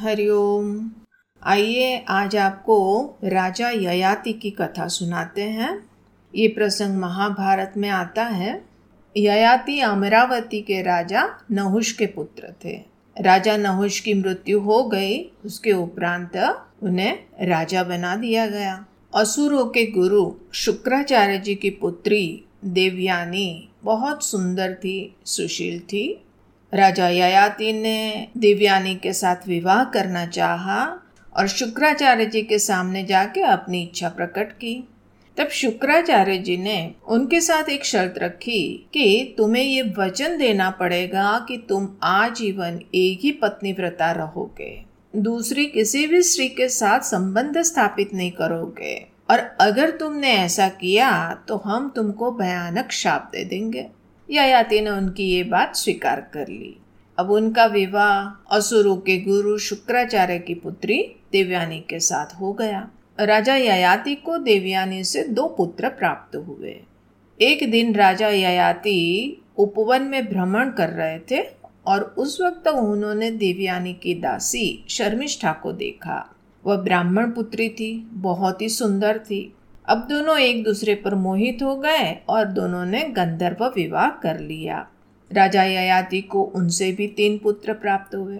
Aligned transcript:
हरिओम 0.00 0.90
आइए 1.42 2.04
आज 2.08 2.36
आपको 2.36 3.04
राजा 3.24 3.70
ययाति 3.70 4.32
की 4.32 4.50
कथा 4.50 4.88
सुनाते 4.88 5.42
हैं। 5.42 5.90
ये 6.34 6.48
प्रसंग 6.48 6.98
महाभारत 6.98 7.72
में 7.76 7.88
आता 7.88 8.24
है। 8.24 8.64
ययाति 9.16 9.80
अमरावती 9.80 10.60
के 10.60 10.82
राजा 10.82 11.28
नहुष 11.50 11.92
के 11.92 12.06
पुत्र 12.06 12.54
थे। 12.64 12.82
राजा 13.20 13.56
नहुष 13.56 14.00
की 14.00 14.14
मृत्यु 14.14 14.60
हो 14.60 14.84
गई। 14.84 15.32
उसके 15.44 15.72
उपरांत 15.72 16.64
उन्हें 16.82 17.18
राजा 17.42 17.84
बना 17.84 18.16
दिया 18.16 18.46
गया। 18.46 18.86
असुरों 19.14 19.66
के 19.66 19.86
गुरु 19.86 20.34
शुक्राचार्य 20.52 21.38
जी 21.38 21.54
की 21.54 21.70
पुत्री 21.70 22.44
देवयानी 22.64 23.68
बहुत 23.84 24.24
सुंदर 24.24 24.74
थी, 24.74 25.16
सुशील 25.24 25.80
थी। 25.80 26.24
राजा 26.72 27.08
ययाति 27.08 27.72
ने 27.72 28.28
दिव्यानी 28.36 28.94
के 28.94 29.12
साथ 29.12 29.48
विवाह 29.48 29.82
करना 29.84 30.26
चाहा 30.26 30.82
और 31.32 31.48
शुक्राचार्य 31.48 32.26
जी 32.26 32.42
के 32.42 32.58
सामने 32.58 33.04
जाके 33.04 33.42
अपनी 33.42 33.82
इच्छा 33.82 34.08
प्रकट 34.08 34.52
की। 34.52 34.74
तब 35.36 35.48
शुक्राचार्य 35.48 36.36
जी 36.38 36.56
ने 36.56 36.94
उनके 37.08 37.40
साथ 37.40 37.68
एक 37.68 37.84
शर्त 37.84 38.14
रखी 38.18 38.88
कि 38.92 39.34
तुम्हें 39.38 39.62
ये 39.62 39.82
वचन 39.98 40.36
देना 40.38 40.70
पड़ेगा 40.70 41.38
कि 41.48 41.56
तुम 41.68 41.88
आजीवन 42.02 42.80
एक 42.94 43.20
ही 43.22 43.32
पत्नी 43.32 43.72
व्रता 43.72 44.10
रहोगे, 44.12 44.84
दूसरी 45.14 45.66
किसी 45.66 46.06
भी 46.06 46.22
स्त्री 46.22 46.48
के 46.48 46.68
साथ 46.68 47.00
संबंध 47.00 47.60
स्थापित 47.62 48.14
नहीं 48.14 48.30
करोगे। 48.32 48.96
और 49.30 49.38
अगर 49.60 49.90
तुमने 49.90 50.32
ऐसा 50.32 50.68
किया 50.70 51.10
तो 51.48 51.56
हम 51.56 51.88
तुमको 51.96 52.30
भयानक 52.32 52.92
शाप 52.92 53.30
दे 53.32 53.44
देंगे। 53.44 53.86
ययाति 54.30 54.80
ने 54.80 54.90
उनकी 54.90 55.24
ये 55.24 55.44
बात 55.44 55.76
स्वीकार 55.76 56.20
कर 56.20 56.48
ली। 56.48 56.76
अब 57.18 57.30
उनका 57.30 57.66
विवाह 57.66 58.44
असुरु 58.56 58.96
के 58.96 59.20
गुरु 59.20 59.58
शुक्राचार्य 59.58 60.38
की 60.38 60.54
पुत्री 60.54 61.02
देवयानी 61.32 61.80
के 61.80 62.00
साथ 62.00 62.40
हो 62.40 62.52
गया। 62.52 62.90
राजा 63.20 63.54
ययाति 63.54 64.14
को 64.14 64.38
देवयानी 64.38 65.04
से 65.04 65.22
दो 65.22 65.46
पुत्र 65.46 65.88
प्राप्त 65.88 66.36
हुए। 66.36 66.80
एक 67.40 67.70
दिन 67.70 67.94
राजा 67.94 68.28
ययाति 68.28 68.98
उपवन 69.56 70.02
में 70.02 70.26
भ्रमण 70.26 70.70
कर 70.70 70.88
रहे 70.88 71.18
थे 71.18 71.44
और 71.86 72.14
उस 72.18 72.40
वक्त 72.40 72.68
उन्होंने 72.68 73.30
देवयानी 73.30 73.92
की 73.92 74.14
दासी 74.14 74.84
शर्मिष्ठा 74.88 75.52
को 75.52 75.72
देखा। 75.72 76.34
वह 76.66 76.76
ब्राह्मण 76.76 77.30
पुत्री 77.30 77.68
थी, 77.68 78.08
बहुत 78.12 78.62
ही 78.62 78.68
सुंदर 78.68 79.18
थी। 79.18 79.54
अब 79.88 79.98
दोनों 80.08 80.38
एक 80.38 80.62
दूसरे 80.64 80.94
पर 80.94 81.14
मोहित 81.14 81.62
हो 81.62 81.74
गए 81.76 82.12
और 82.28 82.44
दोनों 82.44 82.84
ने 82.86 83.02
गंधर्व 83.08 83.64
विवाह 83.66 84.08
कर 84.22 84.38
लिया। 84.38 84.86
राजा 85.30 85.62
ययाति 85.62 86.20
को 86.22 86.42
उनसे 86.42 86.90
भी 86.92 87.06
तीन 87.06 87.38
पुत्र 87.38 87.72
प्राप्त 87.74 88.14
हुए। 88.14 88.38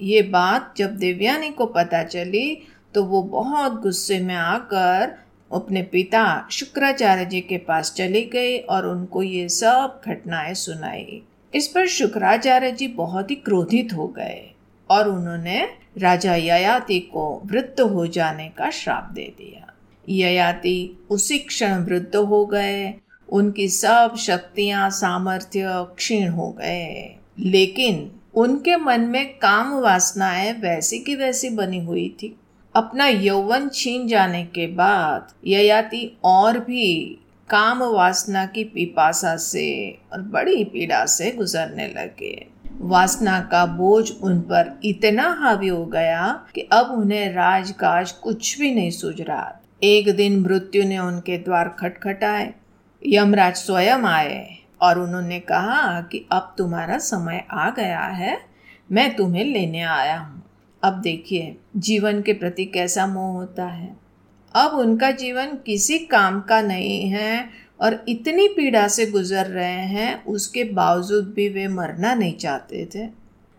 ये 0.00 0.22
बात 0.22 0.74
जब 0.76 0.96
देवयानी 0.96 1.50
को 1.50 1.66
पता 1.66 2.02
चली 2.02 2.62
तो 2.94 3.04
वो 3.04 3.22
बहुत 3.22 3.80
गुस्से 3.82 4.18
में 4.20 4.34
आकर 4.34 5.14
अपने 5.50 5.82
पिता 5.82 6.48
शुक्राचार्य 6.50 7.24
जी 7.24 7.40
के 7.40 7.58
पास 7.58 7.92
चली 7.92 8.24
गई 8.24 8.58
और 8.58 8.86
उनको 8.86 9.22
ये 9.22 9.48
सब 9.48 10.00
घटनाएँ 10.06 10.54
सुनाई। 10.54 11.22
इस 11.54 11.68
पर 11.68 11.86
शुक्राचार्य 11.86 12.72
जी 12.72 12.88
बहुत 12.88 13.30
ही 13.30 13.36
क्रोधित 13.36 13.92
हो 13.92 14.08
गए 14.08 14.54
और 14.90 15.08
उन्होंने 15.08 15.62
राजा 15.98 16.34
ययाति 16.34 17.00
को 17.12 17.42
वृद्ध 17.46 17.80
हो 17.80 18.06
जाने 18.06 18.48
का 18.48 18.70
श्राप 18.70 19.10
दे 19.12 19.32
दिया। 19.38 19.74
ययाति 20.08 21.06
उसी 21.10 21.38
क्षण 21.38 21.74
वृद्ध 21.74 22.16
हो 22.16 22.46
गए। 22.46 22.94
उनकी 23.28 23.68
सब 23.68 24.14
शक्तियाँ, 24.18 24.90
सामर्थ्य 24.90 25.64
क्षीण 25.68 26.28
हो 26.28 26.50
गए। 26.50 27.16
लेकिन 27.38 28.12
उनके 28.34 28.76
मन 28.76 29.00
में 29.00 29.38
काम 29.38 29.74
वासनाएँ 29.74 30.52
वैसी 30.52 30.98
की 30.98 31.14
वैसी 31.14 31.50
बनी 31.50 31.84
हुई 31.84 32.16
थी। 32.22 32.36
अपना 32.76 33.06
यौवन 33.08 33.68
छीन 33.68 34.08
जाने 34.08 34.44
के 34.44 34.66
बाद 34.66 35.32
ययाति 35.46 36.18
और 36.24 36.58
भी 36.58 37.18
काम 37.50 37.82
वासना 37.82 38.46
की 38.46 38.64
पिपासा 38.64 39.36
से 39.36 39.98
और 40.12 40.22
बड़ी 40.22 40.64
पीड़ा 40.64 41.06
से 41.06 41.30
गुजरने 41.30 41.88
लगे। 41.88 42.46
वासना 42.80 43.40
का 43.40 43.66
बोझ 43.66 44.12
उन 44.22 44.40
पर 44.40 44.80
इतना 44.84 45.38
हावी 45.40 45.68
हो 45.68 45.86
गया 45.86 46.46
कि 46.54 46.60
अब 46.60 46.86
उन्हें 46.86 47.32
राजकाज 47.32 48.12
कुछ 48.12 48.60
भी 48.60 48.74
नहीं 48.74 48.90
सूझ 48.90 49.20
रहा 49.20 49.57
एक 49.82 50.16
दिन 50.16 50.40
मृत्यु 50.40 50.84
ने 50.84 50.98
उनके 50.98 51.38
द्वार 51.38 51.68
खटखटाए, 51.68 52.54
यमराज 53.06 53.54
स्वयं 53.54 53.98
आए 53.98 54.58
और 54.80 54.98
उन्होंने 54.98 55.40
कहा 55.40 56.00
कि 56.00 56.26
अब 56.32 56.54
तुम्हारा 56.58 56.98
समय 56.98 57.44
आ 57.50 57.70
गया 57.70 58.00
है, 58.00 58.38
मैं 58.92 59.16
तुम्हें 59.16 59.44
लेने 59.44 59.80
आया 59.80 60.18
हूँ। 60.18 60.42
अब 60.82 61.00
देखिए, 61.00 61.56
जीवन 61.76 62.22
के 62.22 62.32
प्रति 62.32 62.64
कैसा 62.64 63.06
मोह 63.06 63.32
होता 63.32 63.66
है। 63.66 63.96
अब 64.54 64.72
उनका 64.72 65.10
जीवन 65.10 65.46
किसी 65.46 65.98
काम 65.98 66.40
का 66.40 66.60
नहीं 66.62 67.08
है 67.10 67.50
और 67.80 68.04
इतनी 68.08 68.48
पीड़ा 68.48 68.88
से 68.88 69.06
गुजर 69.06 69.46
रहे 69.46 69.86
हैं, 69.86 70.24
उसके 70.24 70.64
बावजूद 70.64 71.32
भी 71.36 71.48
वे 71.48 71.68
मरना 71.68 72.14
नहीं 72.14 72.36
चाहते 72.36 72.88
थे। 72.94 73.08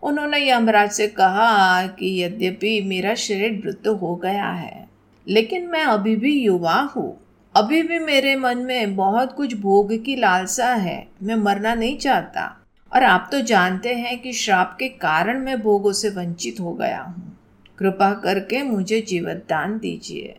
उन्होंने 0.02 0.50
यमराज 0.50 0.90
से 0.90 1.08
कहा 1.08 1.86
कि 1.86 2.22
यद्यपि 2.22 2.80
मेरा 2.80 3.14
शरीर 3.14 3.62
वृद्ध 3.64 3.88
हो 3.88 4.16
गया 4.16 4.50
है 4.50 4.89
लेकिन 5.30 5.66
मैं 5.66 5.82
अभी 5.82 6.16
भी 6.16 6.40
युवा 6.42 6.80
हूँ। 6.96 7.20
अभी 7.56 7.82
भी 7.82 7.98
मेरे 7.98 8.36
मन 8.36 8.58
में 8.58 8.96
बहुत 8.96 9.32
कुछ 9.32 9.54
भोग 9.54 10.04
की 10.04 10.16
लालसा 10.16 10.74
है। 10.74 11.08
मैं 11.22 11.34
मरना 11.34 11.74
नहीं 11.74 11.98
चाहता। 11.98 12.66
और 12.94 13.02
आप 13.02 13.28
तो 13.32 13.40
जानते 13.40 13.94
हैं 13.94 14.22
कि 14.22 14.32
श्राप 14.32 14.76
के 14.78 14.88
कारण 14.88 15.38
मैं 15.38 15.62
भोगों 15.62 15.92
से 15.92 16.08
वंचित 16.08 16.60
हो 16.60 16.72
गया 16.72 17.00
हूँ। 17.00 17.38
कृपा 17.78 18.12
करके 18.12 18.62
मुझे 18.62 19.00
जीवन 19.00 19.34
दान 19.34 19.78
दीजिए। 19.78 20.36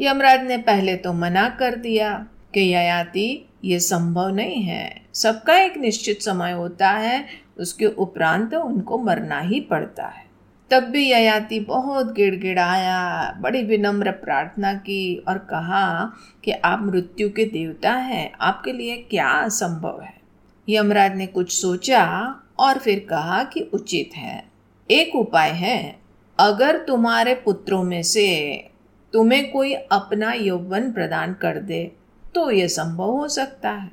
यमराज 0.00 0.46
ने 0.46 0.58
पहले 0.58 0.96
तो 0.96 1.12
मना 1.12 1.48
कर 1.48 1.74
दिया 1.74 2.26
कि 2.54 2.60
ययाति, 2.60 3.48
ये 3.64 3.78
संभव 3.78 4.28
नहीं 4.28 4.62
है। 4.62 5.02
सबका 5.14 5.58
एक 5.58 5.76
निश्चित 5.76 6.22
समय 6.22 6.52
होता 6.52 6.90
है, 6.90 7.26
उसके 7.58 7.86
उपरांत 7.86 8.54
उनको 8.54 8.98
मरना 8.98 9.40
ही 9.40 9.60
पड़ता 9.60 10.06
है। 10.06 10.27
तब 10.70 10.82
भी 10.82 11.04
ययाति 11.10 11.58
बहुत 11.60 12.12
गिड़गिड़ाया, 12.12 13.32
बड़ी 13.40 13.62
विनम्र 13.62 14.10
प्रार्थना 14.10 14.72
की 14.74 15.16
और 15.28 15.38
कहा 15.38 16.12
कि 16.44 16.50
आप 16.50 16.82
मृत्यु 16.82 17.28
के 17.30 17.44
देवता 17.44 17.92
हैं, 17.92 18.30
आपके 18.40 18.72
लिए 18.72 18.96
क्या 19.10 19.28
असंभव 19.28 20.00
है? 20.02 20.14
यमराज 20.68 21.16
ने 21.16 21.26
कुछ 21.26 21.52
सोचा 21.52 22.04
और 22.58 22.78
फिर 22.78 23.06
कहा 23.10 23.42
कि 23.44 23.60
उचित 23.74 24.16
है। 24.16 24.44
एक 24.90 25.16
उपाय 25.16 25.50
है, 25.50 25.98
अगर 26.38 26.78
तुम्हारे 26.78 27.34
पुत्रों 27.34 27.82
में 27.82 28.02
से 28.02 28.28
तुम्हें 29.12 29.50
कोई 29.50 29.72
अपना 29.74 30.32
यौवन 30.32 30.90
प्रदान 30.92 31.32
कर 31.34 31.58
दे 31.60 31.84
तो 32.34 32.50
यह 32.50 32.66
संभव 32.66 33.10
हो 33.10 33.28
सकता 33.28 33.70
है। 33.70 33.90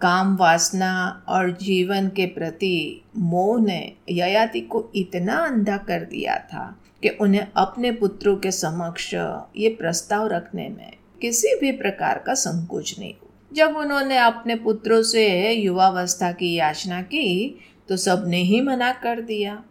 काम, 0.00 0.36
वासना 0.36 1.24
और 1.28 1.50
जीवन 1.50 2.08
के 2.08 2.26
प्रति 2.26 3.02
मोह 3.16 3.60
ने 3.60 3.80
ययाति 4.10 4.60
को 4.60 4.84
इतना 4.96 5.36
अंधा 5.36 5.76
कर 5.76 6.04
दिया 6.04 6.36
था 6.38 6.64
कि 7.02 7.08
उन्हें 7.08 7.46
अपने 7.56 7.92
पुत्रों 7.92 8.36
के 8.36 8.50
समक्ष 8.50 9.14
ये 9.14 9.68
प्रस्ताव 9.68 10.26
रखने 10.26 10.68
में 10.68 10.92
किसी 11.20 11.54
भी 11.60 11.72
प्रकार 11.72 12.22
का 12.26 12.34
संकोच 12.34 12.94
नहीं 12.98 13.14
जब 13.52 13.76
उन्होंने 13.76 14.16
अपने 14.16 14.54
पुत्रों 14.54 15.02
से 15.02 15.52
युवावस्था 15.52 16.32
की 16.32 16.52
याचना 16.54 17.00
की 17.02 17.58
तो 17.88 17.96
सबने 17.96 18.36
ही 18.36 18.60
मना 18.60 18.92
कर 18.92 19.20
दिया। 19.20 19.62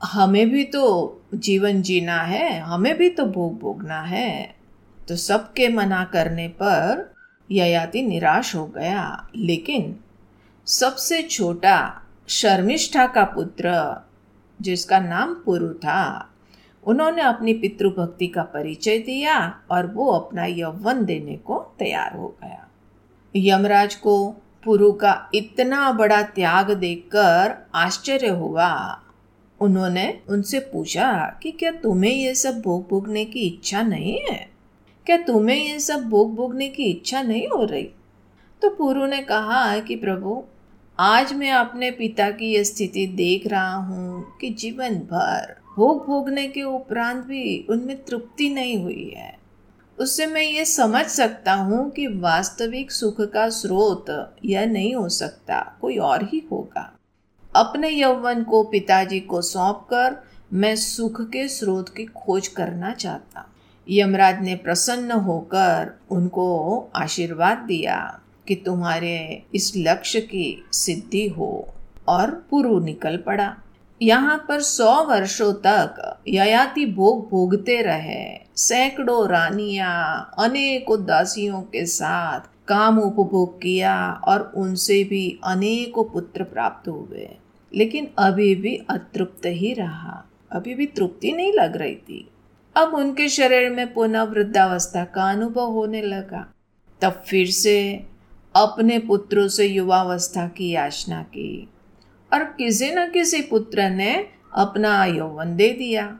हमें 0.00 0.50
भी 0.50 0.64
तो 0.64 1.22
जीवन 1.34 1.80
जीना 1.82 2.20
है, 2.22 2.60
हमें 2.60 2.96
भी 2.98 3.08
तो 3.08 3.24
भोग 3.26 3.58
भोगना 3.60 4.00
है। 4.00 4.54
तो 5.08 5.16
सबके 5.16 5.68
मना 5.68 6.04
करने 6.04 6.46
पर 6.48 7.12
ययाति 7.50 8.02
निराश 8.02 8.56
हो 8.56 8.66
गया। 8.66 9.28
लेकिन 9.36 9.96
सबसे 10.66 11.22
छोटा 11.22 12.02
शर्मिष्ठा 12.28 13.06
का 13.06 13.24
पुत्र, 13.24 13.96
जिसका 14.62 15.00
नाम 15.00 15.34
पुरु 15.34 15.68
था, 15.68 16.30
उन्होंने 16.84 17.22
अपनी 17.22 17.54
पितृभक्ति 17.54 18.26
का 18.26 18.42
परिचय 18.42 18.98
दिया 18.98 19.60
और 19.70 19.86
वो 19.86 20.12
अपना 20.12 20.44
यौवन 20.44 21.04
देने 21.04 21.36
को 21.36 21.76
तैयार 21.78 22.16
हो 22.16 22.36
गया। 22.42 22.68
यमराज 23.36 23.94
को 23.94 24.28
पुरु 24.64 24.92
का 24.92 25.30
इतना 25.34 25.92
बड़ा 25.92 26.22
त्याग 26.22 26.70
देखकर 26.70 27.68
आश्चर्य 27.74 28.28
हुआ। 28.28 29.02
उन्होंने 29.60 30.20
उनसे 30.28 30.58
पूछा 30.58 31.38
कि 31.42 31.50
क्या 31.50 31.70
तुम्हें 31.70 32.12
यह 32.12 32.34
सब 32.34 32.60
भोग 32.60 32.88
भोगने 32.88 33.24
की 33.24 33.40
इच्छा 33.40 33.82
नहीं 33.82 34.18
है? 34.30 34.50
क्या 35.06 35.16
तुम्हें 35.16 35.56
ये 35.56 35.80
सब 35.80 36.08
भोग 36.08 36.34
भोगने 36.34 36.68
की 36.68 36.84
इच्छा 36.84 37.22
नहीं 37.22 37.48
हो 37.48 37.64
रही? 37.64 37.82
तो 38.62 38.70
पुरु 38.70 39.06
ने 39.06 39.22
कहा 39.22 39.78
कि 39.78 39.96
प्रभु, 39.96 40.42
आज 40.98 41.32
मैं 41.32 41.50
अपने 41.50 41.90
पिता 41.90 42.30
की 42.30 42.52
यह 42.54 42.62
स्थिति 42.62 43.06
देख 43.06 43.46
रहा 43.46 43.74
हूँ 43.74 44.38
कि 44.40 44.50
जीवन 44.50 44.94
भर 44.94 45.56
भोग 45.76 46.06
भोगने 46.06 46.46
के 46.48 46.62
उपरांत 46.62 47.24
भी 47.24 47.66
उनमें 47.70 48.04
तृप्ति 48.04 48.48
नहीं 48.48 48.82
हुई 48.82 49.14
है। 49.16 49.38
उससे 49.98 50.26
मैं 50.26 50.42
ये 50.42 50.64
समझ 50.64 51.06
सकता 51.06 51.54
हूँ 51.54 51.90
कि 51.90 52.06
वास्तविक 52.06 52.92
सुख 52.92 53.20
का 53.20 53.48
स्रोत 53.48 54.34
यह 54.44 54.66
नहीं 54.66 54.94
हो 54.94 55.08
सकता, 55.08 55.78
कोई 55.80 55.96
और 55.96 56.24
ही 56.24 56.42
होगा। 56.52 56.92
अपने 57.56 57.88
यौवन 57.88 58.42
को 58.42 58.62
पिताजी 58.62 59.20
को 59.20 59.42
सौंप 59.42 59.86
कर 59.90 60.16
मैं 60.52 60.76
सुख 60.76 61.20
के 61.22 61.48
स्रोत 61.48 61.88
की 61.88 62.04
खोज 62.04 62.48
करना 62.48 62.92
चाहता 62.94 63.46
यमराज 63.88 64.42
ने 64.42 64.54
प्रसन्न 64.54 65.10
होकर 65.10 65.98
उनको 66.10 66.78
आशीर्वाद 66.96 67.58
दिया 67.58 68.20
कि 68.48 68.54
तुम्हारे 68.54 69.42
इस 69.54 69.72
लक्ष्य 69.76 70.20
की 70.20 70.64
सिद्धि 70.72 71.28
हो 71.28 71.68
और 72.08 72.46
पुरु 72.50 72.80
निकल 72.80 73.16
पड़ा। 73.16 73.56
यहाँ 74.02 74.44
पर 74.48 74.60
सौ 74.60 75.04
वर्षों 75.04 75.52
तक 75.52 76.18
ययाति 76.28 76.86
भोग 76.86 77.28
भोगते 77.30 77.82
रहे। 77.82 78.40
सैकड़ों 78.56 79.28
रानियाँ 79.28 80.30
अनेकों 80.38 81.04
दासियों 81.04 81.62
के 81.62 81.86
साथ 81.86 82.40
काम 82.68 82.98
उपभोग 82.98 83.62
किया 83.62 84.12
और 84.12 84.52
उनसे 84.56 85.04
भी 85.04 85.40
अनेकों 85.44 86.04
पुत्र 86.04 86.44
प्राप्त 86.44 86.88
हुए। 86.88 87.28
लेकिन 87.74 88.10
अभी 88.18 88.54
भी 88.54 88.76
अतृप्त 88.76 89.46
ही 89.46 89.72
रहा। 89.72 90.24
अभी 90.52 90.74
भी 90.74 90.86
तृप्ति 90.86 91.32
नहीं 91.32 91.52
लग 91.52 91.76
रही 91.76 91.94
थी। 91.94 92.30
अब 92.76 92.94
उनके 92.94 93.28
शरीर 93.28 93.70
में 93.70 93.92
पुनः 93.94 94.22
वृद्धावस्था 94.24 95.04
का 95.04 95.30
अनुभव 95.30 95.70
होने 95.72 96.02
लगा। 96.02 96.46
तब 97.02 97.22
फिर 97.28 97.46
से 97.46 97.80
अपने 98.54 98.98
पुत्रों 98.98 99.46
से 99.48 99.66
युवावस्था 99.66 100.46
की 100.48 100.70
याचना 100.70 101.22
की 101.24 101.68
और 102.32 102.44
किसी 102.54 102.90
न 102.90 103.06
किसी 103.10 103.40
पुत्र 103.42 103.88
ने 103.90 104.12
अपना 104.54 105.04
यौवन 105.06 105.54
दे 105.56 105.68
दिया। 105.70 106.18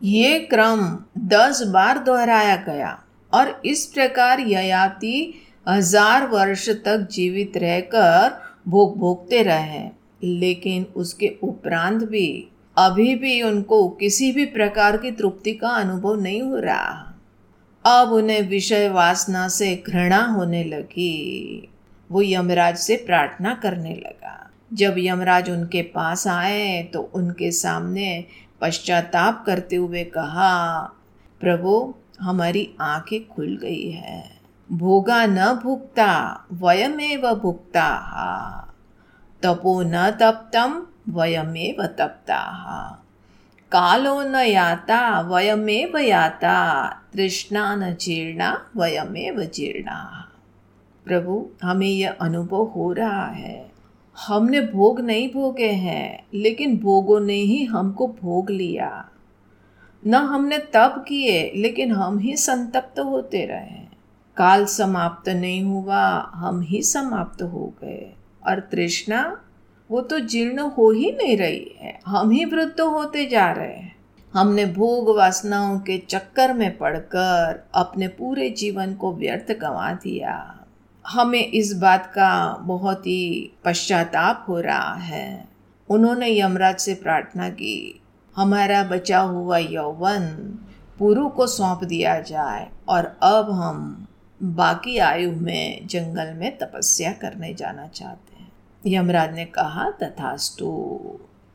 ये 0.00 0.38
क्रम 0.40 0.80
दस 1.28 1.62
बार 1.66 1.98
दोहराया 1.98 2.56
गया 2.64 2.98
और 3.32 3.60
इस 3.66 3.84
प्रकार 3.86 4.40
ययाति 4.40 5.34
हज़ार 5.66 6.26
वर्ष 6.26 6.68
तक 6.84 7.08
जीवित 7.12 7.56
रहकर 7.56 8.40
भोग 8.68 8.96
भोगते 8.98 9.42
रहे, 9.42 9.88
लेकिन 10.24 10.86
उसके 10.96 11.34
उपरांत 11.42 12.02
भी 12.04 12.48
अभी 12.78 13.14
भी 13.14 13.42
उनको 13.42 13.88
किसी 13.88 14.32
भी 14.32 14.44
प्रकार 14.46 14.96
की 14.96 15.10
तृप्ति 15.10 15.52
का 15.52 15.68
अनुभव 15.68 16.20
नहीं 16.20 16.42
हो 16.42 16.56
रहा। 16.56 17.14
अब 17.84 18.12
उन्हें 18.12 18.48
विषय 18.48 18.88
वासना 18.88 19.48
से 19.48 19.84
घृणा 19.86 20.24
होने 20.26 20.64
लगी। 20.64 21.68
वो 22.10 22.22
यमराज 22.22 22.76
से 22.76 22.96
प्रार्थना 22.96 23.54
करने 23.54 23.94
लगा। 23.94 24.50
जब 24.72 24.94
यमराज 24.98 25.50
उनके 25.50 25.82
पास 25.82 26.26
आए 26.26 26.82
तो 26.82 27.00
उनके 27.14 27.50
सामने 27.50 28.24
पश्चाताप 28.60 29.42
करते 29.46 29.76
हुए 29.76 30.04
कहा, 30.04 30.78
प्रभु, 31.40 31.94
हमारी 32.20 32.68
आँखें 32.80 33.28
खुल 33.28 33.56
गई 33.62 33.90
है। 33.90 34.40
भोगा 34.72 35.26
न 35.26 35.52
भुगता 35.62 36.12
वयमेव 36.52 37.34
भुगता 37.34 37.88
तपो 39.42 39.82
न 39.82 40.10
तप्तम 40.10 40.86
वयमेव 41.08 41.86
तप्ता। 41.86 42.42
कालो 43.72 44.22
न 44.22 44.34
याता 44.34 45.20
वयमेव 45.20 45.98
याता, 45.98 46.88
तृष्णा 46.88 47.76
न 47.76 47.94
जीर्णा, 47.94 48.66
वयमेव 48.76 49.42
जीर्णा। 49.42 50.28
प्रभु, 51.04 51.48
हमें 51.62 51.86
यह 51.86 52.16
अनुभव 52.20 52.62
हो 52.62 52.92
रहा 52.92 53.26
है। 53.26 53.70
हमने 54.26 54.60
भोग 54.60 55.00
नहीं 55.00 55.32
भोगे 55.32 55.70
हैं, 55.70 56.26
लेकिन 56.34 56.78
भोगों 56.78 57.20
ने 57.20 57.34
ही 57.34 57.64
हमको 57.64 58.06
भोग 58.06 58.50
लिया। 58.50 59.08
न 60.06 60.14
हमने 60.14 60.58
तप 60.58 61.04
किए, 61.08 61.52
लेकिन 61.56 61.92
हम 61.92 62.18
ही 62.18 62.36
संतप्त 62.36 63.00
होते 63.00 63.46
रहे। 63.46 63.88
काल 64.36 64.64
समाप्त 64.64 65.28
नहीं 65.28 65.62
हुआ, 65.62 66.30
हम 66.34 66.60
ही 66.60 66.82
समाप्त 66.82 67.42
हो 67.42 67.74
गए। 67.82 68.14
और 68.46 68.60
तृष्णा 68.60 69.40
वो 69.90 70.00
तो 70.00 70.18
जीर्ण 70.18 70.58
हो 70.58 70.90
ही 70.90 71.12
नहीं 71.12 71.36
रही 71.36 71.76
है। 71.80 72.00
हम 72.06 72.30
ही 72.30 72.44
वृद्ध 72.44 72.80
होते 72.80 73.26
जा 73.26 73.52
रहे 73.52 73.76
हैं। 73.76 73.96
हमने 74.34 74.66
भोग 74.66 75.16
वासनाओं 75.16 75.78
के 75.80 75.98
चक्कर 75.98 76.52
में 76.52 76.76
पड़कर 76.78 77.68
अपने 77.74 78.08
पूरे 78.08 78.50
जीवन 78.50 78.94
को 78.94 79.12
व्यर्थ 79.12 79.52
गंवा 79.52 79.92
दिया। 79.92 80.54
हमें 81.06 81.46
इस 81.46 81.72
बात 81.72 82.06
का 82.06 82.56
बहुत 82.60 83.06
ही 83.06 83.52
पश्चाताप 83.64 84.46
हो 84.48 84.60
रहा 84.60 84.94
है। 84.94 85.48
उन्होंने 85.88 86.40
यमराज 86.40 86.78
से 86.78 86.94
प्रार्थना 86.94 87.48
की, 87.48 88.00
हमारा 88.36 88.82
बचा 88.84 89.20
हुआ 89.20 89.58
यौवन 89.58 90.20
पुरु 90.98 91.28
को 91.28 91.46
सौंप 91.46 91.84
दिया 91.84 92.20
जाए 92.20 92.68
और 92.88 93.18
अब 93.22 93.50
हम 93.50 94.06
बाकी 94.42 94.98
आयु 94.98 95.32
में 95.32 95.86
जंगल 95.86 96.34
में 96.34 96.58
तपस्या 96.58 97.12
करने 97.12 97.54
जाना 97.54 97.86
चाहते 97.86 98.36
हैं। 98.36 98.37
यमराज 98.86 99.34
ने 99.34 99.44
कहा, 99.44 99.90
तथास्तु, 99.90 100.68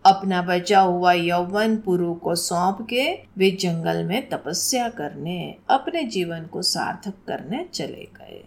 अपना 0.06 0.42
बचा 0.42 0.80
हुआ 0.80 1.14
यौवन 1.14 1.78
पुरु 1.78 2.14
को 2.14 2.36
सौंप 2.36 2.88
के 2.90 3.20
वे 3.38 3.52
जंगल 3.52 4.04
में 4.04 4.30
तपस्या 4.30 4.90
करने, 4.90 5.56
अपने 5.70 6.04
जीवन 6.04 6.46
को 6.46 6.62
सार्थक 6.62 7.14
करने 7.28 7.66
चले 7.74 8.08
गए। 8.18 8.44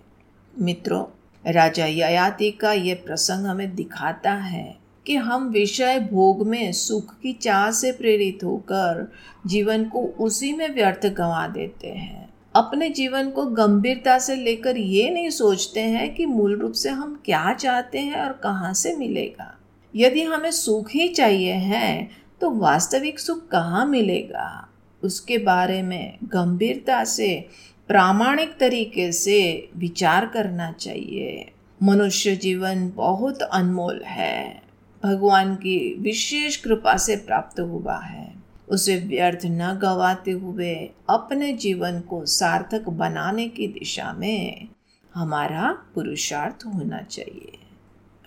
मित्रों, 0.61 1.05
राजा 1.52 1.87
ययाति 1.87 2.50
का 2.50 2.73
ये 2.73 2.94
प्रसंग 2.94 3.46
हमें 3.46 3.75
दिखाता 3.75 4.32
है 4.32 4.76
कि 5.06 5.17
हम 5.17 5.49
विषय 5.49 6.00
भोग 6.00 6.46
में 6.46 6.73
सुख 6.73 7.20
की 7.20 7.32
चाह 7.32 7.70
से 7.70 7.93
प्रेरित 7.93 8.44
होकर 8.44 9.12
जीवन 9.46 9.84
को 9.84 10.00
उसी 10.00 10.52
में 10.52 10.75
व्यर्थ 10.75 11.06
गंवा 11.06 11.49
देते 11.49 11.88
हैं। 11.88 12.25
अपने 12.56 12.88
जीवन 12.91 13.31
को 13.31 13.44
गंभीरता 13.44 14.19
से 14.19 14.35
लेकर 14.37 14.76
ये 14.76 15.11
नहीं 15.11 15.31
सोचते 15.31 15.81
हैं 15.81 16.14
कि 16.14 16.26
मूल 16.26 16.58
रूप 16.58 16.73
से 16.73 16.91
हम 16.91 17.23
क्या 17.25 17.53
चाहते 17.53 17.99
हैं 17.99 18.17
और 18.17 18.32
कहाँ 18.32 18.75
से 18.75 18.97
मिलेगा। 18.97 19.58
यदि 19.94 20.23
हमें 20.23 20.50
सुख 20.50 20.91
ही 20.91 21.08
चाहिए 21.08 21.53
है 21.53 22.08
तो 22.41 22.50
वास्तविक 22.50 23.20
सुख 23.20 23.49
कहाँ 23.49 23.87
मिलेगा? 23.87 24.69
उसके 25.03 25.38
बारे 25.38 25.82
में 25.82 26.19
गंभीरता 26.25 27.05
से, 27.05 27.49
प्रामाणिक 27.88 28.56
तरीके 28.61 29.12
से 29.12 29.69
विचार 29.76 30.26
करना 30.26 30.73
चाहिए। 30.73 31.52
मनुष्य 31.82 32.37
जीवन 32.37 32.93
बहुत 32.97 33.43
अनमोल 33.43 34.02
है। 34.05 34.62
भगवान 35.05 35.55
की 35.55 35.97
विशेष 35.99 36.56
कृपा 36.56 36.97
से 36.97 37.17
प्राप्त 37.17 37.61
हुआ 37.61 37.99
है। 37.99 38.36
उसे 38.69 38.97
व्यर्थ 38.97 39.41
न 39.45 39.79
गवाते 39.83 40.31
हुए 40.31 40.75
अपने 41.11 41.53
जीवन 41.53 42.01
को 42.01 42.25
सार्थक 42.27 42.89
बनाने 42.89 43.49
की 43.49 43.67
दिशा 43.67 44.13
में 44.13 44.69
हमारा 45.15 45.79
पुरुषार्थ 45.95 46.67
होना 46.67 47.03
चाहिए। 47.03 47.53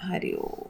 हरिओम 0.02 0.69